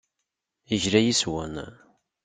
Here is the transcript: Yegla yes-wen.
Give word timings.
Yegla 0.69 0.99
yes-wen. 1.05 1.55